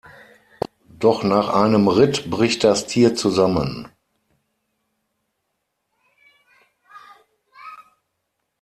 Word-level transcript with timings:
Doch 0.99 1.21
nach 1.23 1.49
einem 1.49 1.87
Ritt 1.87 2.27
bricht 2.31 2.63
das 2.63 2.87
Tier 2.87 3.13
zusammen. 3.13 3.87